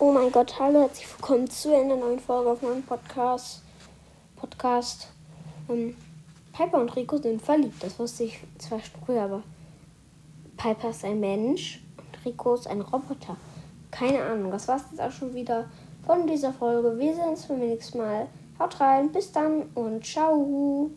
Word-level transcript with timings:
Oh 0.00 0.12
mein 0.12 0.30
Gott, 0.30 0.60
hallo, 0.60 0.82
herzlich 0.82 1.08
willkommen 1.12 1.50
zu 1.50 1.76
einer 1.76 1.96
neuen 1.96 2.20
Folge 2.20 2.50
auf 2.50 2.62
meinem 2.62 2.84
Podcast. 2.84 3.62
Podcast. 4.36 5.08
Ähm, 5.68 5.96
Piper 6.52 6.80
und 6.80 6.94
Rico 6.94 7.16
sind 7.16 7.42
verliebt. 7.42 7.82
Das 7.82 7.98
wusste 7.98 8.22
ich 8.22 8.38
zwar 8.58 8.78
schon 8.78 9.00
früher, 9.04 9.22
aber 9.22 9.42
Piper 10.56 10.90
ist 10.90 11.04
ein 11.04 11.18
Mensch 11.18 11.82
und 11.96 12.24
Rico 12.24 12.54
ist 12.54 12.68
ein 12.68 12.80
Roboter. 12.80 13.36
Keine 13.90 14.22
Ahnung. 14.22 14.52
Das 14.52 14.68
war's 14.68 14.84
jetzt 14.88 15.00
auch 15.00 15.10
schon 15.10 15.34
wieder 15.34 15.68
von 16.06 16.28
dieser 16.28 16.52
Folge. 16.52 16.96
Wir 16.96 17.16
sehen 17.16 17.30
uns 17.30 17.46
beim 17.46 17.58
nächsten 17.58 17.98
Mal. 17.98 18.28
Haut 18.60 18.78
rein, 18.78 19.10
bis 19.10 19.32
dann 19.32 19.62
und 19.74 20.06
ciao. 20.06 20.92